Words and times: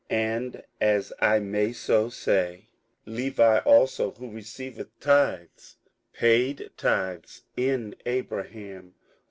58:007:009 0.09 0.09
And 0.19 0.63
as 0.81 1.13
I 1.19 1.37
may 1.39 1.71
so 1.71 2.09
say, 2.09 2.69
Levi 3.05 3.59
also, 3.59 4.09
who 4.09 4.31
receiveth 4.31 4.99
tithes, 4.99 5.75
payed 6.13 6.71
tithes 6.75 7.43
in 7.55 7.93
Abraham. 8.07 8.95